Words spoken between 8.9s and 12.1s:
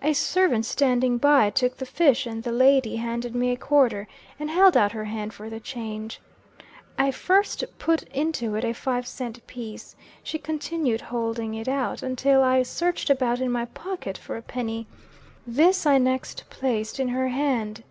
cent piece. She continued holding it out,